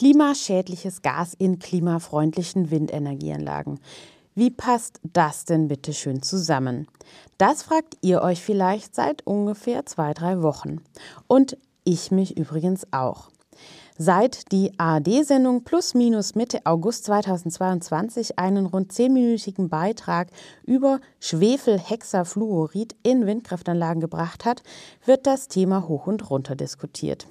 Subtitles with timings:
[0.00, 3.80] Klimaschädliches Gas in klimafreundlichen Windenergieanlagen.
[4.34, 6.86] Wie passt das denn bitte schön zusammen?
[7.36, 10.80] Das fragt ihr euch vielleicht seit ungefähr zwei, drei Wochen.
[11.26, 13.28] Und ich mich übrigens auch.
[13.98, 20.28] Seit die ARD-Sendung Plus Minus Mitte August 2022 einen rund zehnminütigen Beitrag
[20.64, 24.62] über Schwefelhexafluorid in Windkraftanlagen gebracht hat,
[25.04, 27.26] wird das Thema hoch und runter diskutiert.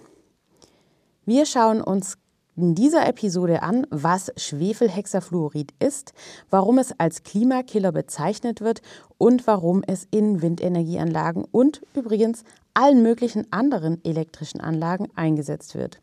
[1.26, 2.20] Wir schauen uns
[2.60, 6.14] in dieser Episode an, was Schwefelhexafluorid ist,
[6.50, 8.82] warum es als Klimakiller bezeichnet wird
[9.18, 12.43] und warum es in Windenergieanlagen und übrigens
[12.74, 16.01] allen möglichen anderen elektrischen Anlagen eingesetzt wird.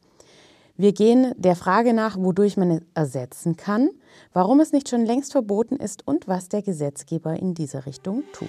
[0.79, 3.91] Wir gehen der Frage nach, wodurch man es ersetzen kann,
[4.33, 8.49] warum es nicht schon längst verboten ist und was der Gesetzgeber in dieser Richtung tut.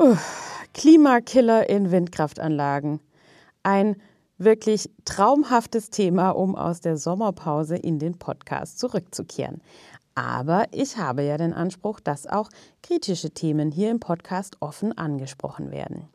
[0.00, 0.16] Uh,
[0.72, 3.00] Klimakiller in Windkraftanlagen.
[3.62, 3.96] Ein
[4.38, 9.60] wirklich traumhaftes Thema, um aus der Sommerpause in den Podcast zurückzukehren.
[10.14, 12.48] Aber ich habe ja den Anspruch, dass auch
[12.82, 16.08] kritische Themen hier im Podcast offen angesprochen werden.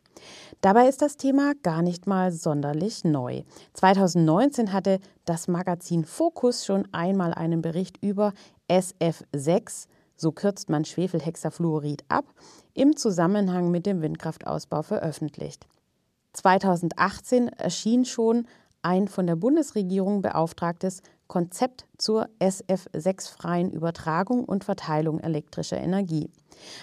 [0.62, 3.42] Dabei ist das Thema gar nicht mal sonderlich neu.
[3.74, 8.32] 2019 hatte das Magazin Focus schon einmal einen Bericht über
[8.68, 12.24] SF6, so kürzt man Schwefelhexafluorid ab,
[12.74, 15.66] im Zusammenhang mit dem Windkraftausbau veröffentlicht.
[16.32, 18.46] 2018 erschien schon
[18.82, 26.30] ein von der Bundesregierung beauftragtes Konzept zur SF6-freien Übertragung und Verteilung elektrischer Energie.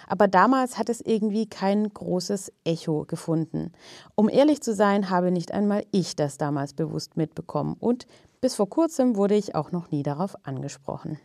[0.07, 3.71] Aber damals hat es irgendwie kein großes Echo gefunden.
[4.15, 8.05] Um ehrlich zu sein, habe nicht einmal ich das damals bewusst mitbekommen und
[8.41, 11.17] bis vor kurzem wurde ich auch noch nie darauf angesprochen.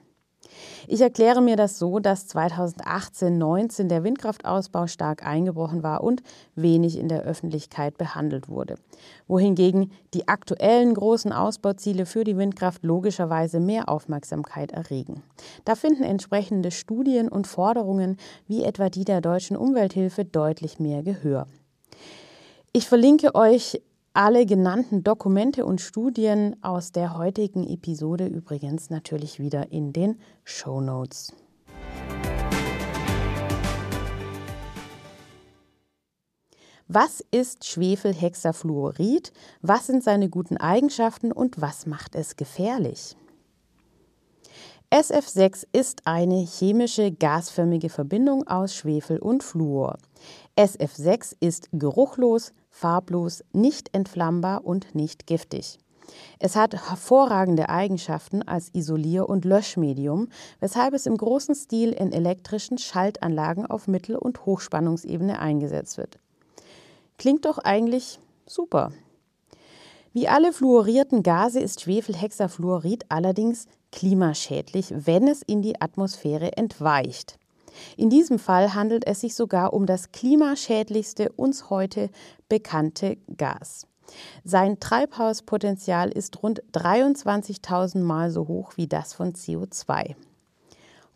[0.86, 6.22] Ich erkläre mir das so, dass 2018-19 der Windkraftausbau stark eingebrochen war und
[6.54, 8.76] wenig in der Öffentlichkeit behandelt wurde,
[9.26, 15.22] wohingegen die aktuellen großen Ausbauziele für die Windkraft logischerweise mehr Aufmerksamkeit erregen.
[15.64, 18.16] Da finden entsprechende Studien und Forderungen
[18.46, 21.46] wie etwa die der deutschen Umwelthilfe deutlich mehr Gehör.
[22.72, 23.80] Ich verlinke euch
[24.18, 30.80] alle genannten Dokumente und Studien aus der heutigen Episode übrigens natürlich wieder in den Show
[30.80, 31.32] Notes.
[36.88, 39.32] Was ist Schwefelhexafluorid?
[39.62, 43.14] Was sind seine guten Eigenschaften und was macht es gefährlich?
[44.90, 49.98] SF6 ist eine chemische gasförmige Verbindung aus Schwefel und Fluor.
[50.56, 55.78] SF6 ist geruchlos, farblos, nicht entflammbar und nicht giftig.
[56.38, 60.28] Es hat hervorragende Eigenschaften als Isolier- und Löschmedium,
[60.60, 66.18] weshalb es im großen Stil in elektrischen Schaltanlagen auf Mittel- und Hochspannungsebene eingesetzt wird.
[67.18, 68.92] Klingt doch eigentlich super.
[70.12, 77.38] Wie alle fluorierten Gase ist Schwefelhexafluorid allerdings klimaschädlich, wenn es in die Atmosphäre entweicht.
[77.96, 82.10] In diesem Fall handelt es sich sogar um das klimaschädlichste uns heute
[82.48, 83.86] bekannte Gas.
[84.44, 90.14] Sein Treibhauspotenzial ist rund 23.000 Mal so hoch wie das von CO2.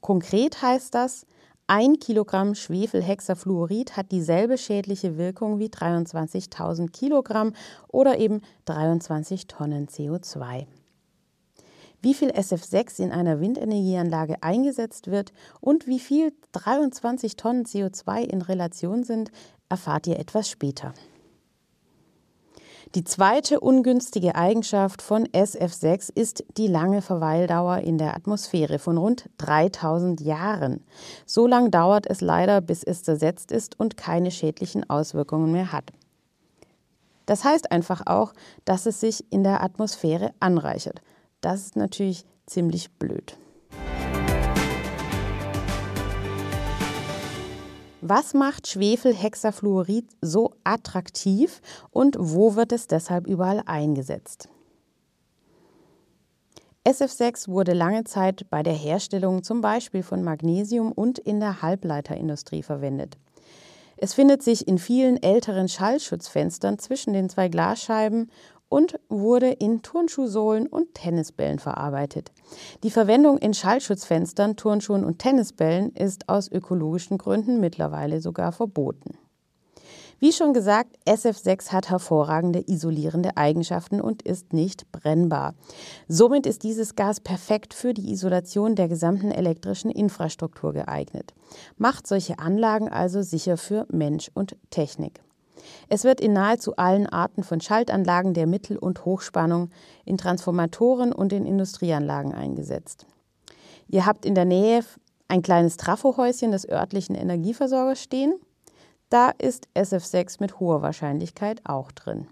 [0.00, 1.26] Konkret heißt das,
[1.68, 7.54] ein Kilogramm Schwefelhexafluorid hat dieselbe schädliche Wirkung wie 23.000 Kilogramm
[7.88, 10.66] oder eben 23 Tonnen CO2.
[12.02, 18.42] Wie viel SF6 in einer Windenergieanlage eingesetzt wird und wie viel 23 Tonnen CO2 in
[18.42, 19.30] Relation sind,
[19.68, 20.94] erfahrt ihr etwas später.
[22.96, 29.30] Die zweite ungünstige Eigenschaft von SF6 ist die lange Verweildauer in der Atmosphäre von rund
[29.38, 30.84] 3000 Jahren.
[31.24, 35.92] So lang dauert es leider, bis es zersetzt ist und keine schädlichen Auswirkungen mehr hat.
[37.26, 38.32] Das heißt einfach auch,
[38.64, 41.00] dass es sich in der Atmosphäre anreichert.
[41.42, 43.36] Das ist natürlich ziemlich blöd.
[48.00, 51.60] Was macht Schwefelhexafluorid so attraktiv
[51.90, 54.48] und wo wird es deshalb überall eingesetzt?
[56.86, 62.62] SF6 wurde lange Zeit bei der Herstellung zum Beispiel von Magnesium und in der Halbleiterindustrie
[62.62, 63.16] verwendet.
[63.96, 68.30] Es findet sich in vielen älteren Schallschutzfenstern zwischen den zwei Glasscheiben
[68.72, 72.32] und wurde in Turnschuhsohlen und Tennisbällen verarbeitet.
[72.82, 79.18] Die Verwendung in Schallschutzfenstern, Turnschuhen und Tennisbällen ist aus ökologischen Gründen mittlerweile sogar verboten.
[80.20, 85.54] Wie schon gesagt, SF6 hat hervorragende isolierende Eigenschaften und ist nicht brennbar.
[86.08, 91.34] Somit ist dieses Gas perfekt für die Isolation der gesamten elektrischen Infrastruktur geeignet.
[91.76, 95.20] Macht solche Anlagen also sicher für Mensch und Technik.
[95.88, 99.70] Es wird in nahezu allen Arten von Schaltanlagen der Mittel- und Hochspannung,
[100.04, 103.06] in Transformatoren und in Industrieanlagen eingesetzt.
[103.88, 104.84] Ihr habt in der Nähe
[105.28, 108.34] ein kleines Trafohäuschen des örtlichen Energieversorgers stehen.
[109.08, 112.26] Da ist SF6 mit hoher Wahrscheinlichkeit auch drin.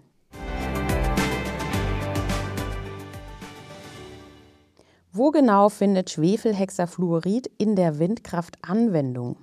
[5.13, 9.35] Wo genau findet Schwefelhexafluorid in der Windkraft Anwendung?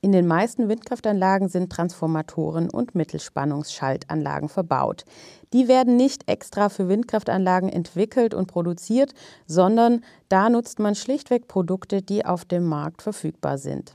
[0.00, 5.04] In den meisten Windkraftanlagen sind Transformatoren und Mittelspannungsschaltanlagen verbaut.
[5.52, 9.14] Die werden nicht extra für Windkraftanlagen entwickelt und produziert,
[9.46, 13.94] sondern da nutzt man schlichtweg Produkte, die auf dem Markt verfügbar sind.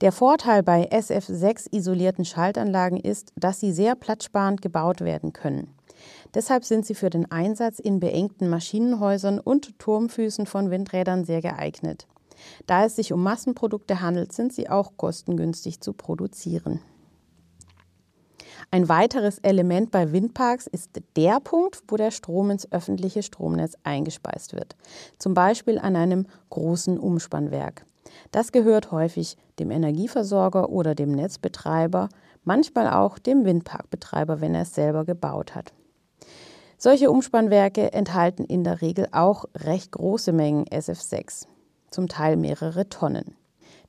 [0.00, 5.74] Der Vorteil bei SF6 isolierten Schaltanlagen ist, dass sie sehr platzsparend gebaut werden können.
[6.34, 12.06] Deshalb sind sie für den Einsatz in beengten Maschinenhäusern und Turmfüßen von Windrädern sehr geeignet.
[12.66, 16.80] Da es sich um Massenprodukte handelt, sind sie auch kostengünstig zu produzieren.
[18.70, 24.54] Ein weiteres Element bei Windparks ist der Punkt, wo der Strom ins öffentliche Stromnetz eingespeist
[24.54, 24.76] wird,
[25.18, 27.86] zum Beispiel an einem großen Umspannwerk.
[28.30, 32.08] Das gehört häufig dem Energieversorger oder dem Netzbetreiber,
[32.44, 35.72] manchmal auch dem Windparkbetreiber, wenn er es selber gebaut hat.
[36.76, 41.46] Solche Umspannwerke enthalten in der Regel auch recht große Mengen SF6,
[41.90, 43.36] zum Teil mehrere Tonnen.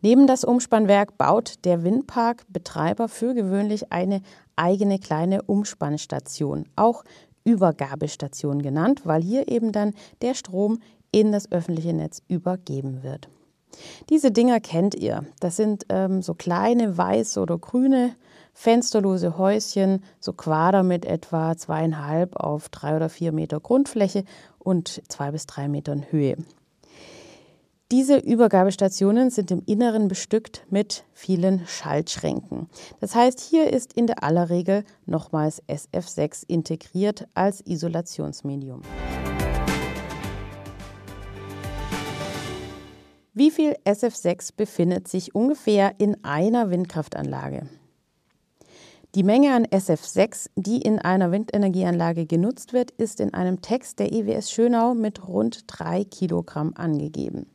[0.01, 4.22] Neben das Umspannwerk baut der Windparkbetreiber für gewöhnlich eine
[4.56, 7.04] eigene kleine Umspannstation, auch
[7.44, 10.80] Übergabestation genannt, weil hier eben dann der Strom
[11.12, 13.30] in das öffentliche Netz übergeben wird.
[14.10, 15.25] Diese Dinger kennt ihr.
[15.40, 18.16] Das sind ähm, so kleine weiße oder grüne
[18.54, 24.24] fensterlose Häuschen, so Quader mit etwa zweieinhalb auf drei oder vier Meter Grundfläche
[24.57, 26.36] und zwei bis drei Metern Höhe.
[27.91, 32.69] Diese Übergabestationen sind im Inneren bestückt mit vielen Schaltschränken.
[33.00, 38.83] Das heißt, hier ist in der aller Regel nochmals SF6 integriert als Isolationsmedium.
[43.33, 47.68] Wie viel SF6 befindet sich ungefähr in einer Windkraftanlage?
[49.15, 54.13] Die Menge an SF6, die in einer Windenergieanlage genutzt wird, ist in einem Text der
[54.13, 57.47] EWS Schönau mit rund 3 Kilogramm angegeben.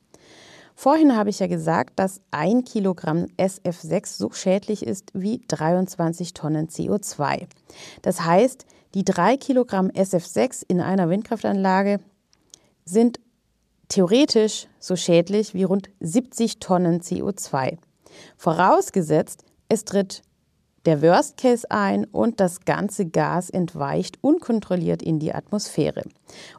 [0.75, 6.69] Vorhin habe ich ja gesagt, dass ein Kilogramm SF6 so schädlich ist wie 23 Tonnen
[6.69, 7.47] CO2.
[8.03, 12.00] Das heißt, die 3 Kilogramm SF6 in einer Windkraftanlage
[12.85, 13.21] sind
[13.88, 17.79] theoretisch so schädlich wie rund 70 Tonnen CO2.
[18.37, 20.23] Vorausgesetzt, es tritt
[20.87, 26.03] der Worst Case ein und das ganze Gas entweicht unkontrolliert in die Atmosphäre.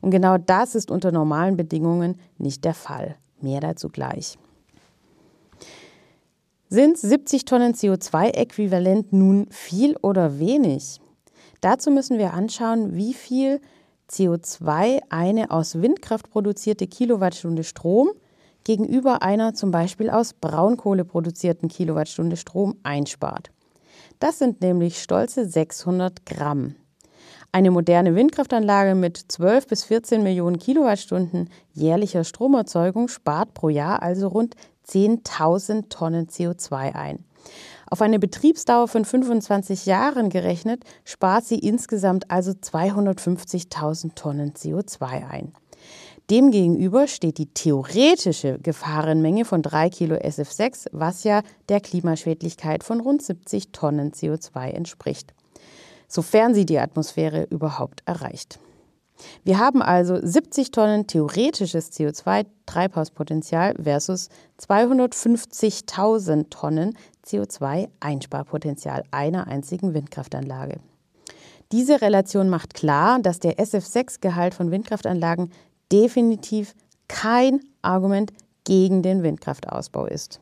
[0.02, 3.18] Und genau das ist unter normalen Bedingungen nicht der Fall.
[3.46, 4.40] Mehr dazu gleich.
[6.68, 11.00] Sind 70 Tonnen CO2-Äquivalent nun viel oder wenig?
[11.62, 13.62] Dazu müssen wir anschauen, wie viel
[14.10, 18.10] CO2 eine aus Windkraft produzierte Kilowattstunde Strom
[18.64, 23.52] gegenüber einer zum Beispiel aus Braunkohle produzierten Kilowattstunde Strom einspart.
[24.18, 26.74] Das sind nämlich stolze 600 Gramm.
[27.56, 34.28] Eine moderne Windkraftanlage mit 12 bis 14 Millionen Kilowattstunden jährlicher Stromerzeugung spart pro Jahr also
[34.28, 37.24] rund 10.000 Tonnen CO2 ein.
[37.90, 45.54] Auf eine Betriebsdauer von 25 Jahren gerechnet, spart sie insgesamt also 250.000 Tonnen CO2 ein.
[46.30, 53.22] Demgegenüber steht die theoretische Gefahrenmenge von 3 Kilo SF6, was ja der Klimaschädlichkeit von rund
[53.22, 55.34] 70 Tonnen CO2 entspricht,
[56.08, 58.60] sofern sie die Atmosphäre überhaupt erreicht.
[59.44, 70.80] Wir haben also 70 Tonnen theoretisches CO2-Treibhauspotenzial versus 250.000 Tonnen CO2-Einsparpotenzial einer einzigen Windkraftanlage.
[71.72, 75.52] Diese Relation macht klar, dass der SF6-Gehalt von Windkraftanlagen
[75.92, 76.76] definitiv
[77.08, 78.34] kein Argument
[78.66, 80.42] gegen den Windkraftausbau ist.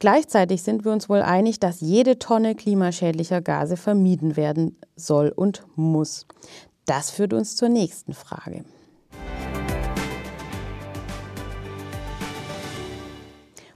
[0.00, 5.66] Gleichzeitig sind wir uns wohl einig, dass jede Tonne klimaschädlicher Gase vermieden werden soll und
[5.74, 6.26] muss.
[6.86, 8.64] Das führt uns zur nächsten Frage.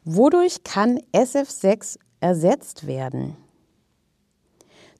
[0.05, 3.37] Wodurch kann SF6 ersetzt werden?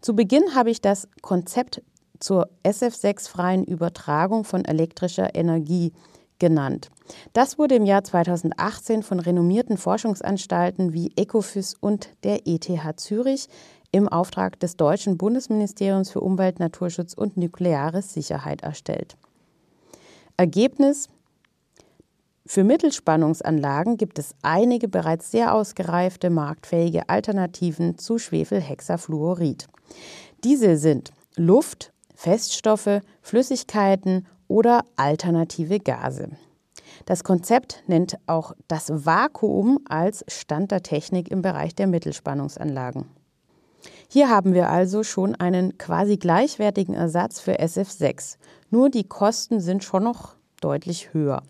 [0.01, 1.83] Zu Beginn habe ich das Konzept
[2.19, 5.93] zur SF6-freien Übertragung von elektrischer Energie
[6.43, 6.91] genannt.
[7.35, 13.49] Das wurde im Jahr 2018 von renommierten Forschungsanstalten wie Ecofys und der ETH Zürich
[13.93, 19.17] im Auftrag des deutschen Bundesministeriums für Umwelt, Naturschutz und nukleare Sicherheit erstellt.
[20.37, 21.09] Ergebnis
[22.45, 29.69] für Mittelspannungsanlagen gibt es einige bereits sehr ausgereifte marktfähige Alternativen zu Schwefelhexafluorid.
[30.43, 36.29] Diese sind Luft, Feststoffe, Flüssigkeiten oder alternative Gase.
[37.07, 43.07] Das Konzept nennt auch das Vakuum als Stand der Technik im Bereich der Mittelspannungsanlagen.
[44.09, 48.37] Hier haben wir also schon einen quasi gleichwertigen Ersatz für SF6,
[48.71, 51.43] nur die Kosten sind schon noch deutlich höher.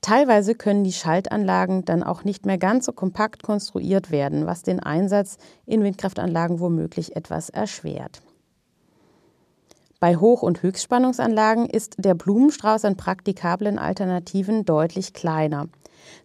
[0.00, 4.80] Teilweise können die Schaltanlagen dann auch nicht mehr ganz so kompakt konstruiert werden, was den
[4.80, 8.20] Einsatz in Windkraftanlagen womöglich etwas erschwert.
[10.02, 15.68] Bei Hoch- und Höchstspannungsanlagen ist der Blumenstrauß an praktikablen Alternativen deutlich kleiner.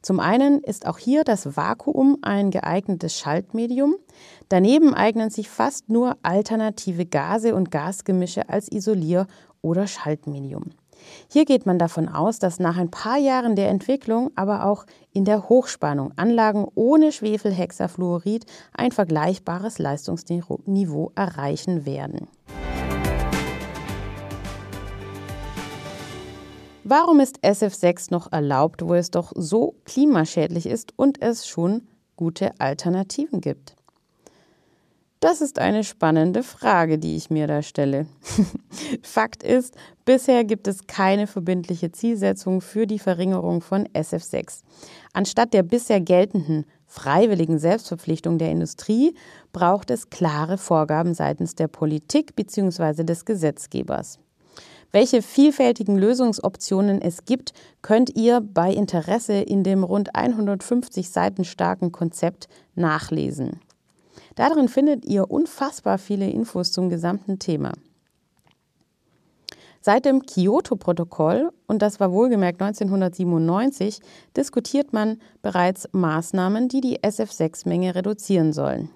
[0.02, 3.94] Zum einen ist auch hier das Vakuum ein geeignetes Schaltmedium.
[4.50, 9.28] Daneben eignen sich fast nur alternative Gase und Gasgemische als Isolier-
[9.62, 10.72] oder Schaltmedium.
[11.32, 15.24] Hier geht man davon aus, dass nach ein paar Jahren der Entwicklung aber auch in
[15.24, 22.28] der Hochspannung Anlagen ohne Schwefelhexafluorid ein vergleichbares Leistungsniveau erreichen werden.
[26.90, 32.58] Warum ist SF6 noch erlaubt, wo es doch so klimaschädlich ist und es schon gute
[32.62, 33.76] Alternativen gibt?
[35.20, 38.08] Das ist eine spannende Frage, die ich mir da stelle.
[39.02, 39.76] Fakt ist,
[40.06, 44.62] bisher gibt es keine verbindliche Zielsetzung für die Verringerung von SF6.
[45.12, 49.14] Anstatt der bisher geltenden freiwilligen Selbstverpflichtung der Industrie
[49.52, 53.04] braucht es klare Vorgaben seitens der Politik bzw.
[53.04, 54.20] des Gesetzgebers.
[54.92, 61.92] Welche vielfältigen Lösungsoptionen es gibt, könnt ihr bei Interesse in dem rund 150 Seiten starken
[61.92, 63.60] Konzept nachlesen.
[64.36, 67.74] Darin findet ihr unfassbar viele Infos zum gesamten Thema.
[69.82, 74.00] Seit dem Kyoto-Protokoll, und das war wohlgemerkt 1997,
[74.36, 78.90] diskutiert man bereits Maßnahmen, die die SF6-Menge reduzieren sollen.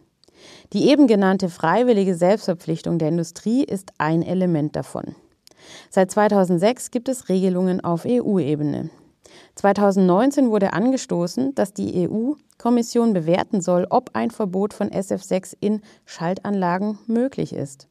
[0.73, 5.15] Die eben genannte freiwillige Selbstverpflichtung der Industrie ist ein Element davon.
[5.89, 8.89] Seit 2006 gibt es Regelungen auf EU-Ebene.
[9.55, 16.99] 2019 wurde angestoßen, dass die EU-Kommission bewerten soll, ob ein Verbot von SF6 in Schaltanlagen
[17.07, 17.87] möglich ist.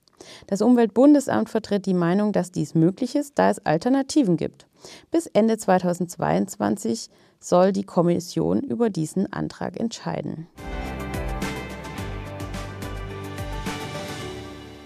[0.47, 4.67] Das Umweltbundesamt vertritt die Meinung, dass dies möglich ist, da es Alternativen gibt.
[5.11, 7.09] Bis Ende 2022
[7.39, 10.47] soll die Kommission über diesen Antrag entscheiden.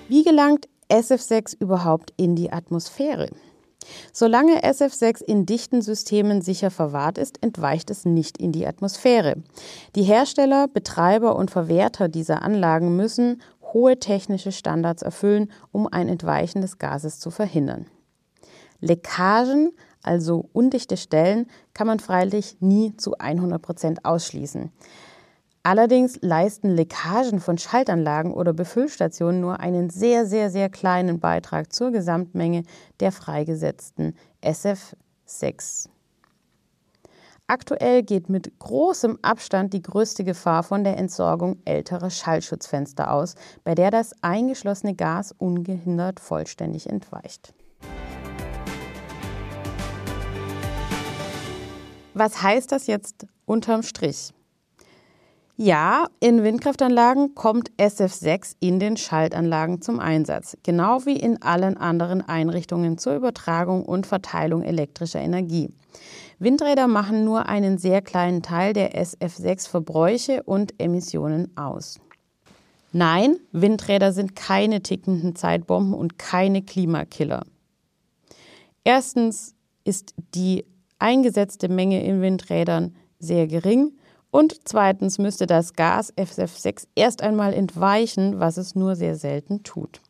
[0.09, 3.29] Wie gelangt SF6 überhaupt in die Atmosphäre?
[4.13, 9.35] Solange SF6 in dichten Systemen sicher verwahrt ist, entweicht es nicht in die Atmosphäre.
[9.97, 16.63] Die Hersteller, Betreiber und Verwerter dieser Anlagen müssen hohe technische Standards erfüllen, um ein Entweichen
[16.63, 17.87] des Gases zu verhindern.
[18.79, 19.73] Leckagen,
[20.05, 24.71] also undichte Stellen, kann man freilich nie zu 100 Prozent ausschließen.
[25.67, 31.91] Allerdings leisten Leckagen von Schaltanlagen oder Befüllstationen nur einen sehr, sehr, sehr kleinen Beitrag zur
[31.91, 32.65] Gesamtmenge
[33.01, 35.89] der freigesetzten SF6.
[37.47, 43.75] Aktuell geht mit großem Abstand die größte Gefahr von der Entsorgung älterer Schallschutzfenster aus, bei
[43.75, 47.55] der das eingeschlossene Gas ungehindert vollständig entweicht.
[52.13, 54.35] Was heißt das jetzt unterm Strich?
[55.57, 62.23] Ja, in Windkraftanlagen kommt SF6 in den Schaltanlagen zum Einsatz, genau wie in allen anderen
[62.23, 65.71] Einrichtungen zur Übertragung und Verteilung elektrischer Energie.
[66.41, 72.01] Windräder machen nur einen sehr kleinen Teil der SF6-Verbräuche und Emissionen aus.
[72.91, 77.45] Nein, Windräder sind keine tickenden Zeitbomben und keine Klimakiller.
[78.83, 80.65] Erstens ist die
[80.99, 83.93] eingesetzte Menge in Windrädern sehr gering
[84.35, 90.01] und zweitens müsste das Gas SF6 erst einmal entweichen, was es nur sehr selten tut.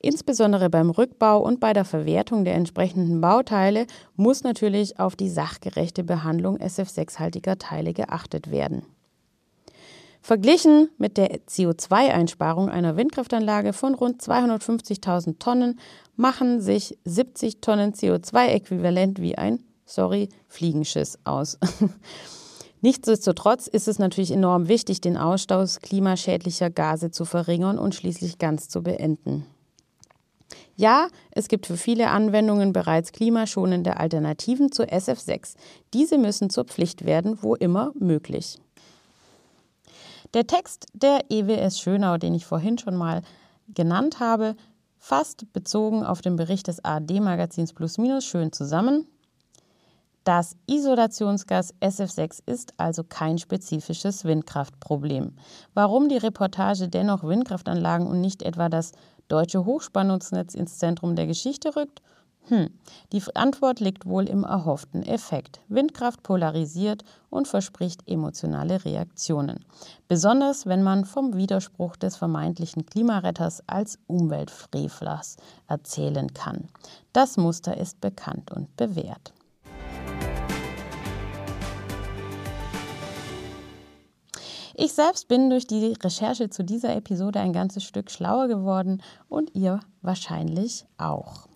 [0.00, 6.02] Insbesondere beim Rückbau und bei der Verwertung der entsprechenden Bauteile muss natürlich auf die sachgerechte
[6.02, 8.82] Behandlung SF6-haltiger Teile geachtet werden.
[10.20, 15.78] Verglichen mit der CO2-Einsparung einer Windkraftanlage von rund 250.000 Tonnen
[16.16, 21.56] machen sich 70 Tonnen CO2-Äquivalent wie ein, sorry, Fliegenschiss aus.
[22.84, 28.68] Nichtsdestotrotz ist es natürlich enorm wichtig, den Ausstoß klimaschädlicher Gase zu verringern und schließlich ganz
[28.68, 29.46] zu beenden.
[30.76, 35.54] Ja, es gibt für viele Anwendungen bereits klimaschonende Alternativen zu SF6.
[35.94, 38.58] Diese müssen zur Pflicht werden, wo immer möglich.
[40.34, 43.22] Der Text der EWS Schönau, den ich vorhin schon mal
[43.66, 44.56] genannt habe,
[44.98, 49.06] fasst bezogen auf den Bericht des ARD-Magazins Plus Minus schön zusammen.
[50.24, 55.36] Das Isolationsgas SF6 ist also kein spezifisches Windkraftproblem.
[55.74, 58.92] Warum die Reportage dennoch Windkraftanlagen und nicht etwa das
[59.28, 62.00] deutsche Hochspannungsnetz ins Zentrum der Geschichte rückt?
[62.48, 62.70] Hm,
[63.12, 65.60] die Antwort liegt wohl im erhofften Effekt.
[65.68, 69.62] Windkraft polarisiert und verspricht emotionale Reaktionen.
[70.08, 75.36] Besonders wenn man vom Widerspruch des vermeintlichen Klimaretters als Umweltfrevlers
[75.68, 76.68] erzählen kann.
[77.12, 79.34] Das Muster ist bekannt und bewährt.
[84.76, 89.54] Ich selbst bin durch die Recherche zu dieser Episode ein ganzes Stück schlauer geworden und
[89.54, 91.46] ihr wahrscheinlich auch.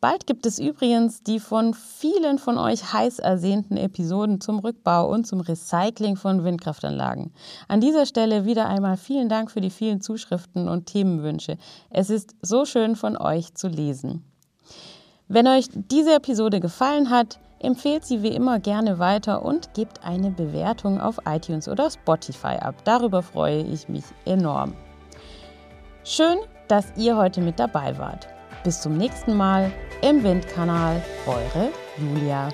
[0.00, 5.26] Bald gibt es übrigens die von vielen von euch heiß ersehnten Episoden zum Rückbau und
[5.26, 7.32] zum Recycling von Windkraftanlagen.
[7.66, 11.58] An dieser Stelle wieder einmal vielen Dank für die vielen Zuschriften und Themenwünsche.
[11.90, 14.24] Es ist so schön von euch zu lesen.
[15.26, 20.30] Wenn euch diese Episode gefallen hat, Empfehlt sie wie immer gerne weiter und gebt eine
[20.30, 22.76] Bewertung auf iTunes oder Spotify ab.
[22.84, 24.74] Darüber freue ich mich enorm.
[26.04, 26.38] Schön,
[26.68, 28.28] dass ihr heute mit dabei wart.
[28.62, 29.72] Bis zum nächsten Mal
[30.02, 32.48] im Windkanal, eure Julia.